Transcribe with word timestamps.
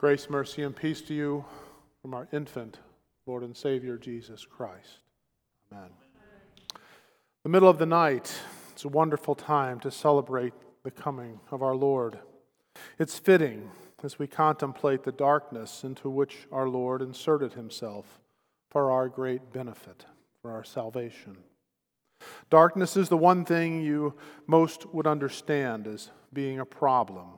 Grace, 0.00 0.30
mercy, 0.30 0.62
and 0.62 0.74
peace 0.74 1.02
to 1.02 1.12
you 1.12 1.44
from 2.00 2.14
our 2.14 2.26
infant 2.32 2.78
Lord 3.26 3.42
and 3.42 3.54
Savior 3.54 3.98
Jesus 3.98 4.46
Christ. 4.46 5.00
Amen. 5.70 5.90
The 7.42 7.50
middle 7.50 7.68
of 7.68 7.76
the 7.76 7.84
night, 7.84 8.34
it's 8.72 8.86
a 8.86 8.88
wonderful 8.88 9.34
time 9.34 9.78
to 9.80 9.90
celebrate 9.90 10.54
the 10.84 10.90
coming 10.90 11.38
of 11.50 11.62
our 11.62 11.74
Lord. 11.74 12.18
It's 12.98 13.18
fitting 13.18 13.70
as 14.02 14.18
we 14.18 14.26
contemplate 14.26 15.02
the 15.02 15.12
darkness 15.12 15.84
into 15.84 16.08
which 16.08 16.48
our 16.50 16.66
Lord 16.66 17.02
inserted 17.02 17.52
himself 17.52 18.20
for 18.70 18.90
our 18.90 19.06
great 19.06 19.52
benefit, 19.52 20.06
for 20.40 20.50
our 20.50 20.64
salvation. 20.64 21.36
Darkness 22.48 22.96
is 22.96 23.10
the 23.10 23.18
one 23.18 23.44
thing 23.44 23.82
you 23.82 24.14
most 24.46 24.94
would 24.94 25.06
understand 25.06 25.86
as 25.86 26.08
being 26.32 26.58
a 26.58 26.64
problem 26.64 27.32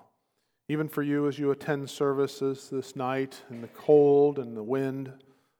even 0.68 0.88
for 0.88 1.02
you 1.02 1.28
as 1.28 1.38
you 1.38 1.50
attend 1.50 1.90
services 1.90 2.68
this 2.70 2.96
night 2.96 3.42
in 3.50 3.60
the 3.60 3.68
cold 3.68 4.38
and 4.38 4.56
the 4.56 4.62
wind. 4.62 5.12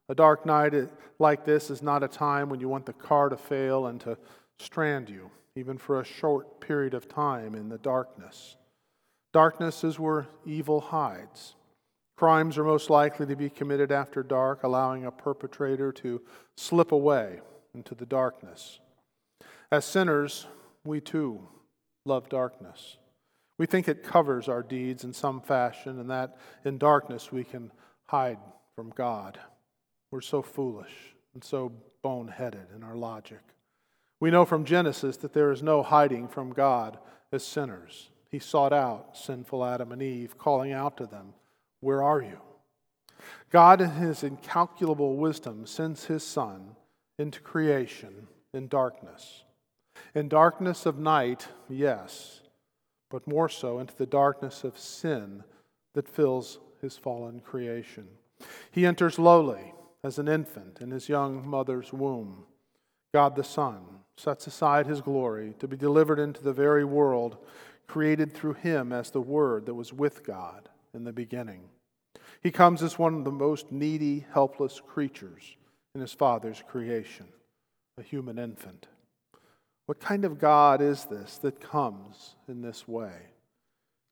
A 0.09 0.15
dark 0.15 0.47
night 0.47 0.75
like 1.19 1.45
this 1.45 1.71
is 1.71 1.83
not 1.83 2.03
a 2.03 2.09
time 2.09 2.49
when 2.49 2.61
you 2.61 2.69
want 2.69 2.87
the 2.87 2.93
car 2.93 3.29
to 3.29 3.37
fail 3.37 3.87
and 3.87 4.01
to 4.03 4.17
strand 4.59 5.09
you, 5.09 5.31
even 5.57 5.79
for 5.79 6.01
a 6.01 6.05
short 6.05 6.61
period 6.61 6.95
of 6.95 7.09
time 7.09 7.55
in 7.55 7.69
the 7.69 7.79
darkness. 7.79 8.57
Darkness 9.33 9.85
is 9.85 9.99
where 9.99 10.27
evil 10.45 10.81
hides. 10.81 11.55
Crimes 12.17 12.59
are 12.59 12.65
most 12.65 12.91
likely 12.91 13.27
to 13.27 13.35
be 13.35 13.49
committed 13.49 13.91
after 13.91 14.23
dark, 14.23 14.63
allowing 14.63 15.05
a 15.05 15.11
perpetrator 15.11 15.91
to 15.93 16.21
slip 16.57 16.93
away 16.93 17.41
into 17.75 17.95
the 17.95 18.07
darkness. 18.07 18.79
As 19.71 19.85
sinners, 19.85 20.47
we 20.85 21.01
too 21.01 21.49
love 22.05 22.29
darkness. 22.29 22.99
We 23.63 23.67
think 23.67 23.87
it 23.87 24.03
covers 24.03 24.49
our 24.49 24.65
deeds 24.65 25.05
in 25.05 25.13
some 25.13 25.41
fashion, 25.41 26.01
and 26.01 26.11
that 26.11 26.37
in 26.65 26.79
darkness 26.79 27.31
we 27.31 27.45
can 27.45 27.71
hide 28.07 28.41
from 28.75 28.91
God. 28.91 29.39
We're 30.11 30.21
so 30.21 30.43
foolish 30.43 30.91
and 31.33 31.45
so 31.45 31.71
boneheaded 32.05 32.75
in 32.75 32.83
our 32.83 32.97
logic. 32.97 33.39
We 34.19 34.33
know 34.33 34.45
from 34.45 34.65
Genesis 34.65 35.17
that 35.19 35.33
there 35.33 35.53
is 35.53 35.63
no 35.63 35.85
hiding 35.85 36.27
from 36.27 36.53
God 36.53 36.99
as 37.31 37.45
sinners. 37.47 38.11
He 38.33 38.41
sought 38.41 38.73
out 38.73 39.17
sinful 39.17 39.65
Adam 39.65 39.93
and 39.93 40.03
Eve, 40.03 40.37
calling 40.37 40.73
out 40.73 40.97
to 40.97 41.07
them, 41.07 41.33
Where 41.79 42.03
are 42.03 42.21
you? 42.21 42.41
God, 43.51 43.81
in 43.81 43.91
his 43.91 44.25
incalculable 44.25 45.15
wisdom, 45.15 45.67
sends 45.67 46.07
his 46.07 46.25
Son 46.25 46.75
into 47.17 47.39
creation 47.39 48.27
in 48.53 48.67
darkness. 48.67 49.45
In 50.17 50.29
darkness 50.29 50.85
of 50.85 50.99
night, 50.99 51.47
yes, 51.69 52.42
but 53.13 53.29
more 53.29 53.49
so 53.49 53.79
into 53.79 53.95
the 53.95 54.07
darkness 54.07 54.65
of 54.65 54.79
sin 54.79 55.45
that 55.93 56.09
fills 56.09 56.59
his 56.81 56.97
fallen 56.97 57.41
creation. 57.41 58.09
He 58.71 58.87
enters 58.87 59.19
lowly 59.19 59.75
as 60.03 60.19
an 60.19 60.29
infant 60.29 60.79
in 60.81 60.91
his 60.91 61.11
young 61.11 61.47
mother's 61.47 61.93
womb. 61.93 62.45
God 63.13 63.37
the 63.37 63.45
Son 63.45 63.83
sets 64.17 64.47
aside 64.47 64.87
his 64.87 65.03
glory 65.03 65.55
to 65.59 65.69
be 65.69 65.77
delivered 65.77 66.19
into 66.19 66.43
the 66.43 66.55
very 66.55 66.85
world 66.85 67.37
created 67.87 68.33
through 68.33 68.55
him 68.55 68.93
as 68.93 69.11
the 69.11 69.21
Word 69.21 69.67
that 69.67 69.75
was 69.75 69.93
with 69.93 70.25
God 70.25 70.71
in 70.95 71.05
the 71.05 71.13
beginning. 71.13 71.69
He 72.43 72.51
comes 72.51 72.83
as 72.83 72.99
one 72.99 73.15
of 73.15 73.25
the 73.25 73.31
most 73.31 73.71
needy, 73.71 74.25
helpless 74.33 74.81
creatures 74.81 75.57
in 75.95 76.01
his 76.01 76.15
Father's 76.15 76.63
creation, 76.67 77.27
a 77.99 78.03
human 78.03 78.39
infant. 78.39 78.87
What 79.87 80.01
kind 80.01 80.25
of 80.25 80.39
God 80.39 80.81
is 80.81 81.05
this 81.05 81.39
that 81.39 81.61
comes 81.61 82.37
in 82.49 82.63
this 82.63 82.87
way? 82.87 83.15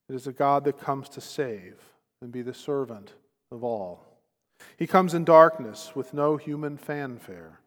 It 0.09 0.15
is 0.15 0.27
a 0.27 0.33
God 0.33 0.65
that 0.65 0.81
comes 0.81 1.09
to 1.11 1.21
save 1.21 1.77
and 2.21 2.33
be 2.33 2.43
the 2.43 2.55
servant 2.55 3.15
of 3.53 3.63
all. 3.63 4.07
He 4.77 4.87
comes 4.87 5.15
in 5.15 5.25
darkness 5.25 5.93
with 5.95 6.13
no 6.13 6.37
human 6.37 6.77
fanfare. 6.77 7.61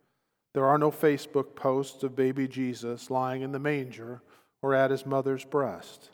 There 0.54 0.66
are 0.66 0.78
no 0.78 0.92
Facebook 0.92 1.56
posts 1.56 2.04
of 2.04 2.16
baby 2.16 2.48
Jesus 2.48 3.10
lying 3.10 3.42
in 3.42 3.52
the 3.52 3.60
manger 3.60 4.22
or 4.62 4.74
at 4.74 4.92
his 4.92 5.06
mother's 5.06 5.46
breast. 5.46 6.10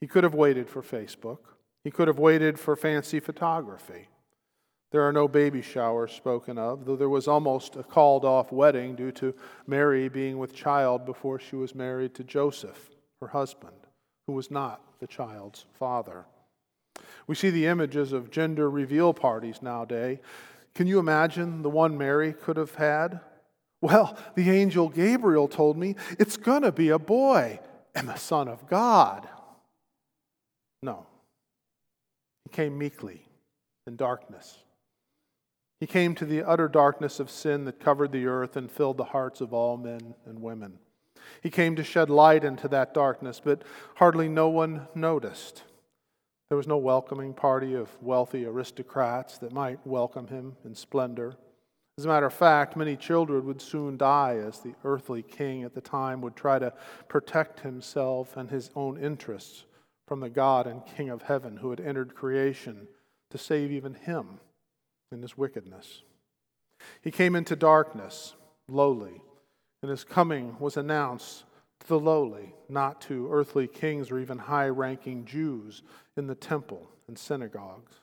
He 0.00 0.06
could 0.06 0.24
have 0.24 0.34
waited 0.34 0.70
for 0.70 0.82
Facebook. 0.82 1.38
He 1.84 1.90
could 1.90 2.08
have 2.08 2.18
waited 2.18 2.58
for 2.58 2.76
fancy 2.76 3.20
photography. 3.20 4.08
There 4.96 5.06
are 5.06 5.12
no 5.12 5.28
baby 5.28 5.60
showers 5.60 6.12
spoken 6.12 6.56
of, 6.56 6.86
though 6.86 6.96
there 6.96 7.10
was 7.10 7.28
almost 7.28 7.76
a 7.76 7.82
called 7.82 8.24
off 8.24 8.50
wedding 8.50 8.94
due 8.94 9.12
to 9.12 9.34
Mary 9.66 10.08
being 10.08 10.38
with 10.38 10.54
child 10.54 11.04
before 11.04 11.38
she 11.38 11.54
was 11.54 11.74
married 11.74 12.14
to 12.14 12.24
Joseph, 12.24 12.88
her 13.20 13.26
husband, 13.26 13.76
who 14.26 14.32
was 14.32 14.50
not 14.50 14.80
the 14.98 15.06
child's 15.06 15.66
father. 15.78 16.24
We 17.26 17.34
see 17.34 17.50
the 17.50 17.66
images 17.66 18.14
of 18.14 18.30
gender 18.30 18.70
reveal 18.70 19.12
parties 19.12 19.60
nowadays. 19.60 20.16
Can 20.74 20.86
you 20.86 20.98
imagine 20.98 21.60
the 21.60 21.68
one 21.68 21.98
Mary 21.98 22.32
could 22.32 22.56
have 22.56 22.76
had? 22.76 23.20
Well, 23.82 24.16
the 24.34 24.48
angel 24.48 24.88
Gabriel 24.88 25.46
told 25.46 25.76
me 25.76 25.96
it's 26.18 26.38
going 26.38 26.62
to 26.62 26.72
be 26.72 26.88
a 26.88 26.98
boy 26.98 27.60
and 27.94 28.08
the 28.08 28.16
Son 28.16 28.48
of 28.48 28.66
God. 28.66 29.28
No. 30.82 31.04
He 32.44 32.56
came 32.56 32.78
meekly 32.78 33.26
in 33.86 33.96
darkness 33.96 34.62
he 35.78 35.86
came 35.86 36.14
to 36.14 36.24
the 36.24 36.42
utter 36.42 36.68
darkness 36.68 37.20
of 37.20 37.30
sin 37.30 37.64
that 37.64 37.80
covered 37.80 38.12
the 38.12 38.26
earth 38.26 38.56
and 38.56 38.70
filled 38.70 38.96
the 38.96 39.04
hearts 39.04 39.40
of 39.40 39.52
all 39.52 39.76
men 39.76 40.14
and 40.24 40.40
women. 40.40 40.78
He 41.42 41.50
came 41.50 41.76
to 41.76 41.84
shed 41.84 42.08
light 42.08 42.44
into 42.44 42.68
that 42.68 42.94
darkness, 42.94 43.40
but 43.44 43.62
hardly 43.96 44.28
no 44.28 44.48
one 44.48 44.88
noticed. 44.94 45.64
There 46.48 46.56
was 46.56 46.66
no 46.66 46.78
welcoming 46.78 47.34
party 47.34 47.74
of 47.74 47.90
wealthy 48.00 48.46
aristocrats 48.46 49.38
that 49.38 49.52
might 49.52 49.84
welcome 49.86 50.28
him 50.28 50.56
in 50.64 50.74
splendor. 50.74 51.36
As 51.98 52.04
a 52.04 52.08
matter 52.08 52.26
of 52.26 52.34
fact, 52.34 52.76
many 52.76 52.96
children 52.96 53.44
would 53.46 53.60
soon 53.60 53.96
die 53.96 54.36
as 54.36 54.60
the 54.60 54.74
earthly 54.84 55.22
king 55.22 55.64
at 55.64 55.74
the 55.74 55.80
time 55.80 56.20
would 56.20 56.36
try 56.36 56.58
to 56.58 56.72
protect 57.08 57.60
himself 57.60 58.36
and 58.36 58.50
his 58.50 58.70
own 58.74 58.98
interests 58.98 59.64
from 60.06 60.20
the 60.20 60.30
God 60.30 60.66
and 60.66 60.86
King 60.86 61.10
of 61.10 61.22
heaven 61.22 61.56
who 61.56 61.70
had 61.70 61.80
entered 61.80 62.14
creation 62.14 62.86
to 63.30 63.38
save 63.38 63.72
even 63.72 63.94
him 63.94 64.38
in 65.16 65.22
his 65.22 65.36
wickedness. 65.36 66.02
He 67.00 67.10
came 67.10 67.34
into 67.34 67.56
darkness, 67.56 68.34
lowly, 68.68 69.22
and 69.82 69.90
his 69.90 70.04
coming 70.04 70.56
was 70.60 70.76
announced 70.76 71.44
to 71.80 71.88
the 71.88 71.98
lowly, 71.98 72.54
not 72.68 73.00
to 73.02 73.30
earthly 73.32 73.66
kings 73.66 74.10
or 74.10 74.18
even 74.18 74.38
high 74.38 74.68
ranking 74.68 75.24
Jews 75.24 75.82
in 76.16 76.26
the 76.26 76.34
temple 76.34 76.88
and 77.08 77.18
synagogues. 77.18 78.00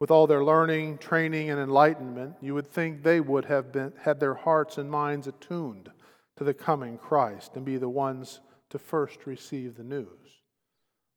With 0.00 0.10
all 0.10 0.26
their 0.26 0.44
learning, 0.44 0.98
training, 0.98 1.50
and 1.50 1.60
enlightenment, 1.60 2.34
you 2.40 2.54
would 2.54 2.66
think 2.66 3.02
they 3.02 3.20
would 3.20 3.44
have 3.44 3.70
been, 3.70 3.92
had 4.00 4.18
their 4.18 4.34
hearts 4.34 4.78
and 4.78 4.90
minds 4.90 5.28
attuned 5.28 5.90
to 6.36 6.44
the 6.44 6.54
coming 6.54 6.98
Christ 6.98 7.52
and 7.54 7.64
be 7.64 7.76
the 7.76 7.88
ones 7.88 8.40
to 8.70 8.78
first 8.78 9.26
receive 9.26 9.76
the 9.76 9.84
news. 9.84 10.42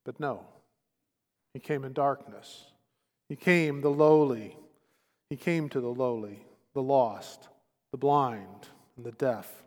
But 0.04 0.20
no, 0.20 0.46
he 1.54 1.60
came 1.60 1.84
in 1.84 1.94
darkness. 1.94 2.66
He 3.28 3.36
came 3.36 3.82
the 3.82 3.90
lowly, 3.90 4.58
he 5.30 5.36
came 5.36 5.70
to 5.70 5.82
the 5.82 5.90
lowly, 5.90 6.46
the 6.74 6.84
lost, 6.84 7.50
the 7.92 7.98
blind, 7.98 8.70
and 8.96 9.06
the 9.06 9.12
deaf. 9.12 9.64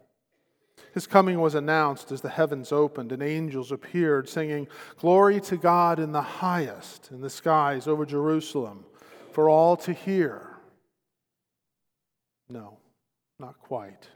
His 0.94 1.06
coming 1.06 1.41
was 1.41 1.54
announced 1.54 2.12
as 2.12 2.20
the 2.20 2.28
heavens 2.28 2.72
opened 2.72 3.12
and 3.12 3.22
angels 3.22 3.72
appeared, 3.72 4.28
singing, 4.28 4.68
Glory 4.97 5.41
to 5.42 5.56
God 5.56 5.98
in 5.98 6.12
the 6.12 6.22
highest, 6.22 7.10
in 7.10 7.20
the 7.20 7.30
skies 7.30 7.86
over 7.86 8.06
Jerusalem, 8.06 8.84
for 9.32 9.48
all 9.48 9.76
to 9.78 9.92
hear. 9.92 10.56
No, 12.48 12.78
not 13.38 13.60
quite. 13.60 14.08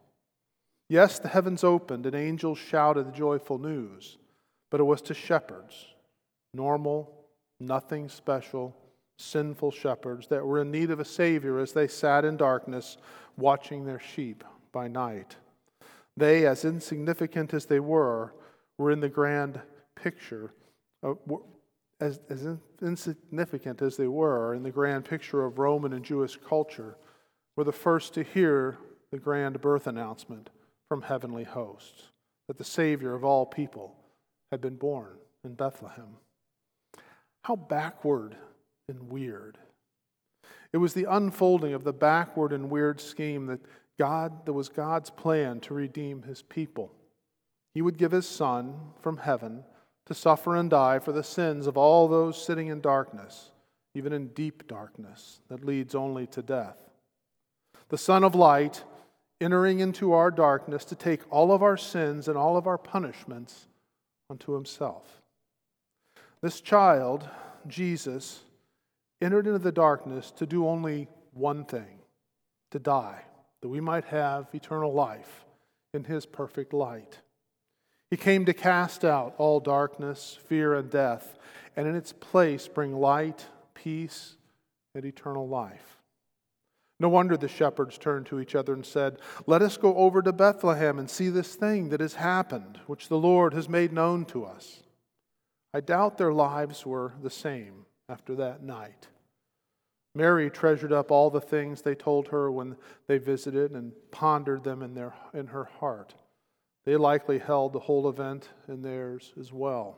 Yes, 0.88 1.18
the 1.18 1.28
heavens 1.28 1.64
opened 1.64 2.06
and 2.06 2.14
angels 2.14 2.58
shouted 2.58 3.06
the 3.06 3.12
joyful 3.12 3.58
news, 3.58 4.18
but 4.70 4.80
it 4.80 4.84
was 4.84 5.02
to 5.02 5.14
shepherds, 5.14 5.86
normal, 6.54 7.26
nothing 7.60 8.08
special, 8.08 8.76
sinful 9.18 9.70
shepherds 9.70 10.26
that 10.28 10.44
were 10.44 10.60
in 10.60 10.70
need 10.70 10.90
of 10.90 11.00
a 11.00 11.04
Savior 11.04 11.58
as 11.58 11.72
they 11.72 11.88
sat 11.88 12.24
in 12.24 12.36
darkness 12.36 12.96
watching 13.36 13.84
their 13.84 14.00
sheep 14.00 14.44
by 14.72 14.88
night. 14.88 15.36
They, 16.16 16.46
as 16.46 16.64
insignificant 16.64 17.54
as 17.54 17.66
they 17.66 17.80
were, 17.80 18.34
were 18.78 18.90
in 18.90 19.00
the 19.00 19.08
grand 19.08 19.60
picture, 19.94 20.52
of, 21.02 21.18
as, 22.00 22.20
as 22.28 22.46
insignificant 22.80 23.80
as 23.80 23.96
they 23.96 24.08
were 24.08 24.54
in 24.54 24.62
the 24.62 24.70
grand 24.70 25.04
picture 25.04 25.44
of 25.44 25.58
Roman 25.58 25.92
and 25.92 26.04
Jewish 26.04 26.38
culture, 26.48 26.96
were 27.56 27.64
the 27.64 27.72
first 27.72 28.14
to 28.14 28.22
hear 28.22 28.78
the 29.10 29.18
grand 29.18 29.60
birth 29.60 29.86
announcement 29.86 30.50
from 30.88 31.02
heavenly 31.02 31.44
hosts 31.44 32.08
that 32.48 32.58
the 32.58 32.64
Savior 32.64 33.14
of 33.14 33.24
all 33.24 33.46
people 33.46 33.94
had 34.50 34.60
been 34.60 34.76
born 34.76 35.16
in 35.44 35.54
Bethlehem. 35.54 36.16
How 37.44 37.56
backward 37.56 38.36
and 38.88 39.10
weird. 39.10 39.58
It 40.72 40.78
was 40.78 40.94
the 40.94 41.06
unfolding 41.08 41.74
of 41.74 41.84
the 41.84 41.92
backward 41.92 42.52
and 42.52 42.70
weird 42.70 43.00
scheme 43.00 43.46
that 43.46 43.60
God 43.98 44.46
that 44.46 44.52
was 44.52 44.68
God's 44.68 45.10
plan 45.10 45.60
to 45.60 45.74
redeem 45.74 46.22
his 46.22 46.42
people. 46.42 46.92
He 47.74 47.82
would 47.82 47.98
give 47.98 48.12
his 48.12 48.26
son 48.26 48.74
from 49.00 49.18
heaven 49.18 49.64
to 50.06 50.14
suffer 50.14 50.56
and 50.56 50.68
die 50.68 50.98
for 50.98 51.12
the 51.12 51.22
sins 51.22 51.66
of 51.66 51.76
all 51.76 52.08
those 52.08 52.42
sitting 52.42 52.68
in 52.68 52.80
darkness 52.80 53.52
even 53.94 54.12
in 54.12 54.28
deep 54.28 54.66
darkness 54.66 55.40
that 55.48 55.64
leads 55.64 55.94
only 55.94 56.26
to 56.28 56.42
death. 56.42 56.76
The 57.88 57.98
Son 57.98 58.24
of 58.24 58.34
Light 58.34 58.84
entering 59.40 59.80
into 59.80 60.12
our 60.12 60.30
darkness 60.30 60.84
to 60.86 60.94
take 60.94 61.20
all 61.30 61.52
of 61.52 61.62
our 61.62 61.76
sins 61.76 62.28
and 62.28 62.38
all 62.38 62.56
of 62.56 62.66
our 62.66 62.78
punishments 62.78 63.66
unto 64.30 64.52
himself. 64.52 65.20
This 66.40 66.60
child, 66.60 67.28
Jesus, 67.66 68.40
entered 69.22 69.46
into 69.46 69.58
the 69.58 69.72
darkness 69.72 70.30
to 70.32 70.46
do 70.46 70.66
only 70.66 71.08
one 71.32 71.64
thing 71.64 72.00
to 72.70 72.78
die, 72.78 73.22
that 73.60 73.68
we 73.68 73.80
might 73.80 74.04
have 74.06 74.48
eternal 74.52 74.92
life 74.92 75.44
in 75.94 76.04
his 76.04 76.26
perfect 76.26 76.72
light. 76.72 77.18
He 78.10 78.16
came 78.16 78.44
to 78.46 78.52
cast 78.52 79.04
out 79.04 79.34
all 79.38 79.60
darkness, 79.60 80.38
fear, 80.46 80.74
and 80.74 80.90
death, 80.90 81.38
and 81.76 81.86
in 81.86 81.94
its 81.94 82.12
place 82.12 82.68
bring 82.68 82.94
light, 82.94 83.46
peace, 83.74 84.36
and 84.94 85.04
eternal 85.04 85.48
life. 85.48 85.98
No 87.00 87.08
wonder 87.08 87.36
the 87.36 87.48
shepherds 87.48 87.98
turned 87.98 88.26
to 88.26 88.38
each 88.38 88.54
other 88.54 88.74
and 88.74 88.84
said, 88.84 89.18
Let 89.46 89.62
us 89.62 89.76
go 89.76 89.96
over 89.96 90.22
to 90.22 90.32
Bethlehem 90.32 90.98
and 90.98 91.10
see 91.10 91.30
this 91.30 91.54
thing 91.54 91.88
that 91.88 92.00
has 92.00 92.14
happened, 92.14 92.78
which 92.86 93.08
the 93.08 93.18
Lord 93.18 93.54
has 93.54 93.68
made 93.68 93.92
known 93.92 94.24
to 94.26 94.44
us. 94.44 94.82
I 95.74 95.80
doubt 95.80 96.18
their 96.18 96.32
lives 96.32 96.84
were 96.84 97.14
the 97.22 97.30
same 97.30 97.86
after 98.12 98.34
that 98.36 98.62
night. 98.62 99.08
Mary 100.14 100.50
treasured 100.50 100.92
up 100.92 101.10
all 101.10 101.30
the 101.30 101.40
things 101.40 101.80
they 101.80 101.94
told 101.94 102.28
her 102.28 102.52
when 102.52 102.76
they 103.06 103.16
visited 103.16 103.72
and 103.72 103.92
pondered 104.10 104.62
them 104.62 104.82
in, 104.82 104.94
their, 104.94 105.14
in 105.32 105.46
her 105.46 105.64
heart. 105.80 106.14
They 106.84 106.96
likely 106.96 107.38
held 107.38 107.72
the 107.72 107.80
whole 107.80 108.08
event 108.08 108.50
in 108.68 108.82
theirs 108.82 109.32
as 109.40 109.52
well. 109.52 109.96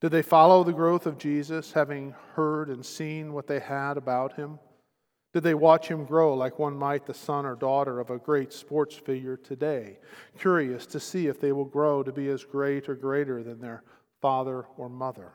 Did 0.00 0.12
they 0.12 0.22
follow 0.22 0.64
the 0.64 0.72
growth 0.72 1.06
of 1.06 1.18
Jesus, 1.18 1.72
having 1.72 2.14
heard 2.34 2.70
and 2.70 2.84
seen 2.84 3.32
what 3.32 3.46
they 3.46 3.60
had 3.60 3.98
about 3.98 4.34
him? 4.34 4.58
Did 5.34 5.42
they 5.42 5.54
watch 5.54 5.88
him 5.88 6.06
grow 6.06 6.34
like 6.34 6.58
one 6.58 6.78
might 6.78 7.04
the 7.04 7.12
son 7.12 7.44
or 7.44 7.56
daughter 7.56 8.00
of 8.00 8.08
a 8.08 8.18
great 8.18 8.52
sports 8.52 8.94
figure 8.94 9.36
today, 9.36 9.98
curious 10.38 10.86
to 10.86 11.00
see 11.00 11.26
if 11.26 11.40
they 11.40 11.52
will 11.52 11.64
grow 11.66 12.02
to 12.02 12.12
be 12.12 12.28
as 12.28 12.44
great 12.44 12.88
or 12.88 12.94
greater 12.94 13.42
than 13.42 13.60
their 13.60 13.82
father 14.22 14.64
or 14.78 14.88
mother? 14.88 15.32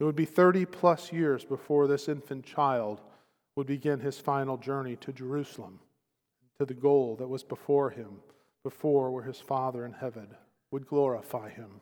It 0.00 0.04
would 0.04 0.16
be 0.16 0.24
30 0.24 0.66
plus 0.66 1.12
years 1.12 1.44
before 1.44 1.86
this 1.86 2.08
infant 2.08 2.44
child 2.44 3.00
would 3.56 3.66
begin 3.66 4.00
his 4.00 4.18
final 4.18 4.56
journey 4.56 4.96
to 4.96 5.12
Jerusalem, 5.12 5.78
to 6.58 6.66
the 6.66 6.74
goal 6.74 7.16
that 7.16 7.28
was 7.28 7.44
before 7.44 7.90
him, 7.90 8.20
before 8.64 9.10
where 9.10 9.22
his 9.22 9.38
Father 9.38 9.84
in 9.84 9.92
heaven 9.92 10.28
would 10.70 10.86
glorify 10.86 11.50
him. 11.50 11.80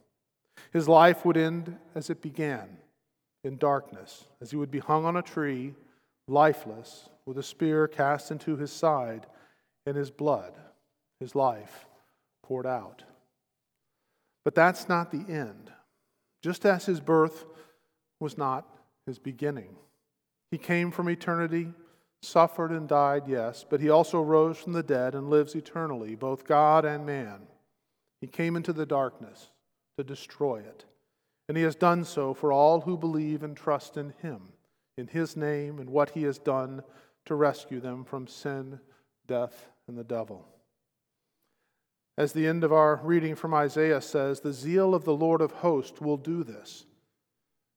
His 0.72 0.88
life 0.88 1.24
would 1.24 1.36
end 1.36 1.78
as 1.94 2.10
it 2.10 2.20
began, 2.20 2.76
in 3.44 3.56
darkness, 3.56 4.26
as 4.40 4.50
he 4.50 4.56
would 4.56 4.70
be 4.70 4.78
hung 4.78 5.04
on 5.04 5.16
a 5.16 5.22
tree 5.22 5.74
lifeless, 6.28 7.08
with 7.26 7.38
a 7.38 7.42
spear 7.42 7.88
cast 7.88 8.30
into 8.30 8.56
his 8.56 8.72
side, 8.72 9.26
and 9.86 9.96
his 9.96 10.10
blood, 10.10 10.54
his 11.20 11.34
life, 11.34 11.86
poured 12.42 12.66
out. 12.66 13.02
But 14.44 14.54
that's 14.54 14.88
not 14.88 15.10
the 15.10 15.24
end. 15.32 15.72
Just 16.42 16.64
as 16.64 16.86
his 16.86 17.00
birth 17.00 17.44
was 18.22 18.38
not 18.38 18.66
his 19.04 19.18
beginning. 19.18 19.76
He 20.50 20.56
came 20.56 20.90
from 20.90 21.10
eternity, 21.10 21.74
suffered 22.22 22.70
and 22.70 22.88
died, 22.88 23.24
yes, 23.26 23.66
but 23.68 23.80
he 23.80 23.90
also 23.90 24.22
rose 24.22 24.56
from 24.56 24.72
the 24.72 24.82
dead 24.82 25.14
and 25.14 25.28
lives 25.28 25.54
eternally, 25.54 26.14
both 26.14 26.46
God 26.46 26.84
and 26.84 27.04
man. 27.04 27.42
He 28.20 28.26
came 28.26 28.56
into 28.56 28.72
the 28.72 28.86
darkness 28.86 29.48
to 29.98 30.04
destroy 30.04 30.60
it, 30.60 30.84
and 31.48 31.56
he 31.56 31.64
has 31.64 31.74
done 31.74 32.04
so 32.04 32.32
for 32.32 32.52
all 32.52 32.82
who 32.82 32.96
believe 32.96 33.42
and 33.42 33.56
trust 33.56 33.96
in 33.96 34.14
him 34.22 34.40
in 34.96 35.08
his 35.08 35.36
name 35.36 35.78
and 35.78 35.90
what 35.90 36.10
he 36.10 36.22
has 36.22 36.38
done 36.38 36.82
to 37.24 37.34
rescue 37.34 37.80
them 37.80 38.04
from 38.04 38.26
sin, 38.26 38.78
death, 39.26 39.68
and 39.88 39.96
the 39.96 40.04
devil. 40.04 40.46
As 42.18 42.32
the 42.32 42.46
end 42.46 42.62
of 42.62 42.72
our 42.72 43.00
reading 43.02 43.34
from 43.34 43.54
Isaiah 43.54 44.00
says, 44.00 44.40
the 44.40 44.52
zeal 44.52 44.94
of 44.94 45.04
the 45.04 45.16
Lord 45.16 45.40
of 45.40 45.50
hosts 45.50 46.00
will 46.00 46.18
do 46.18 46.44
this. 46.44 46.84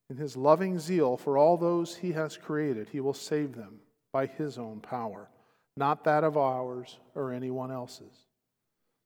In 0.10 0.18
his 0.18 0.38
loving 0.38 0.78
zeal 0.80 1.18
for 1.18 1.38
all 1.38 1.57
those 1.57 1.96
he 1.96 2.12
has 2.12 2.38
created, 2.38 2.90
he 2.90 3.00
will 3.00 3.13
save 3.13 3.56
them 3.56 3.80
by 4.13 4.28
his 4.28 4.57
own 4.57 4.80
power, 4.80 5.30
not 5.75 6.04
that 6.04 6.24
of 6.24 6.38
ours 6.38 7.00
or 7.16 7.31
anyone 7.31 7.72
else's. 7.72 8.25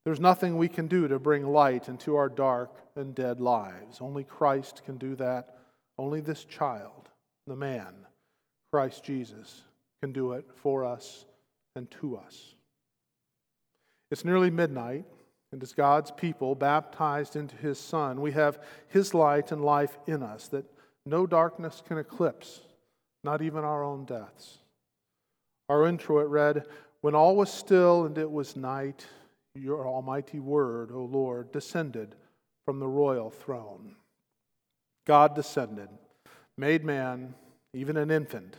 There's 0.06 0.20
nothing 0.20 0.58
we 0.58 0.68
can 0.68 0.88
do 0.88 1.08
to 1.08 1.20
bring 1.20 1.46
light 1.48 1.88
into 1.88 2.16
our 2.16 2.30
dark 2.30 2.72
and 2.96 3.14
dead 3.14 3.40
lives. 3.40 4.00
Only 4.02 4.24
Christ 4.24 4.82
can 4.86 4.98
do 4.98 5.16
that. 5.16 5.58
Only 5.98 6.22
this 6.22 6.46
child 6.46 7.10
the 7.48 7.56
man, 7.56 7.94
Christ 8.72 9.04
Jesus, 9.04 9.64
can 10.02 10.12
do 10.12 10.34
it 10.34 10.46
for 10.56 10.86
us 10.86 11.26
and 11.76 11.90
to 11.92 12.18
us. 12.18 12.56
It's 14.12 14.24
nearly 14.24 14.50
midnight, 14.50 15.06
and 15.52 15.62
as 15.62 15.74
God's 15.74 16.12
people 16.12 16.56
baptized 16.56 17.36
into 17.36 17.56
his 17.56 17.80
Son, 17.80 18.22
we 18.22 18.32
have 18.34 18.60
his 18.88 19.14
light 19.14 19.52
and 19.52 19.64
life 19.64 19.98
in 20.08 20.22
us 20.22 20.48
that 20.50 20.66
no 21.10 21.26
darkness 21.26 21.82
can 21.86 21.98
eclipse, 21.98 22.62
not 23.24 23.42
even 23.42 23.64
our 23.64 23.84
own 23.84 24.06
deaths. 24.06 24.60
Our 25.68 25.88
introit 25.88 26.28
read, 26.28 26.66
When 27.02 27.16
all 27.16 27.36
was 27.36 27.52
still 27.52 28.06
and 28.06 28.18
it 28.18 28.32
was 28.32 28.56
night, 28.56 29.06
your 29.56 29.88
almighty 29.88 30.40
word, 30.40 30.92
O 30.92 31.04
Lord, 31.04 31.52
descended 31.52 32.16
from 32.66 32.80
the 32.80 32.88
royal 32.88 33.30
throne. 33.30 33.96
God 35.06 35.36
descended 35.36 35.90
made 36.58 36.84
man, 36.84 37.34
even 37.74 37.96
an 37.96 38.12
infant, 38.12 38.58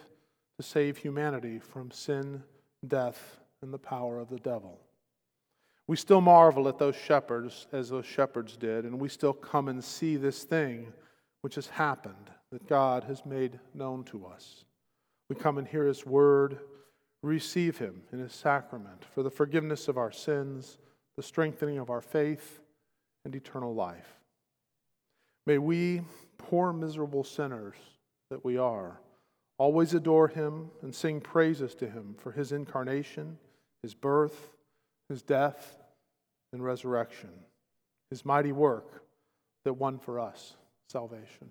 to 0.59 0.67
save 0.67 0.97
humanity 0.97 1.59
from 1.59 1.91
sin, 1.91 2.43
death, 2.87 3.39
and 3.61 3.75
the 3.75 3.79
power 3.79 4.19
of 4.19 4.31
the 4.31 4.39
devil. 4.39 4.81
We 5.87 5.97
still 5.97 6.23
marvel 6.23 6.67
at 6.67 6.79
those 6.79 6.97
shepherds 6.97 7.67
as 7.73 7.91
those 7.91 8.07
shepherds 8.07 8.57
did, 8.57 8.85
and 8.87 8.99
we 8.99 9.11
still 9.11 9.35
come 9.35 9.69
and 9.69 9.85
see 9.85 10.17
this 10.17 10.45
thing 10.45 10.93
which 11.43 11.57
has 11.57 11.67
happened 11.67 12.31
that 12.53 12.69
God 12.69 13.05
has 13.05 13.25
made 13.25 13.59
known 13.75 14.05
to 14.05 14.27
us. 14.27 14.65
We 15.29 15.37
come 15.37 15.59
and 15.59 15.67
hear 15.67 15.87
His 15.87 16.05
word, 16.05 16.59
receive 17.23 17.79
Him 17.79 18.03
in 18.13 18.19
His 18.19 18.33
sacrament 18.33 19.05
for 19.15 19.23
the 19.23 19.31
forgiveness 19.31 19.89
of 19.89 19.97
our 19.97 20.11
sins, 20.11 20.79
the 21.17 21.23
strengthening 21.23 21.79
of 21.79 21.91
our 21.91 22.01
faith, 22.01 22.61
and 23.25 23.35
eternal 23.35 23.75
life. 23.75 24.21
May 25.47 25.59
we, 25.59 26.03
poor, 26.39 26.73
miserable 26.73 27.25
sinners 27.25 27.77
that 28.31 28.45
we 28.45 28.57
are, 28.57 29.01
always 29.59 29.93
adore 29.93 30.29
him 30.29 30.71
and 30.81 30.95
sing 30.95 31.21
praises 31.21 31.75
to 31.75 31.87
him 31.87 32.15
for 32.19 32.33
his 32.33 32.51
incarnation, 32.51 33.37
his 33.83 33.95
birth, 33.95 34.55
his 35.11 35.21
death, 35.21 35.77
and 36.53 36.65
resurrection, 36.65 37.29
his 38.09 38.25
mighty 38.25 38.53
work 38.53 39.05
that 39.65 39.75
won 39.75 39.99
for 39.99 40.19
us 40.19 40.55
salvation. 40.89 41.51